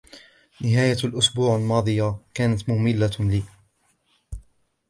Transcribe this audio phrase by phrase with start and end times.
[0.61, 3.43] نهاية الإسبوع الماضية كانت مملة لي.